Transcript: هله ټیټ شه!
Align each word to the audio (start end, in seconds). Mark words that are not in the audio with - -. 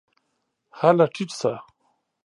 هله 0.79 1.05
ټیټ 1.13 1.29
شه! 1.39 1.53